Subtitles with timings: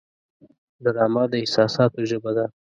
[0.83, 2.45] ډرامه د احساساتو ژبه ده